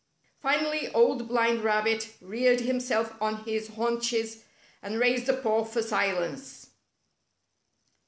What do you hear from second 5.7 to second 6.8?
silence.